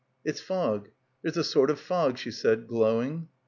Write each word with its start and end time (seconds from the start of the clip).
"It's 0.25 0.41
fog— 0.41 0.89
there's 1.21 1.37
a 1.37 1.43
sort 1.43 1.69
of 1.69 1.79
fog," 1.79 2.17
she 2.17 2.31
said, 2.31 2.65
glowing. 2.67 3.27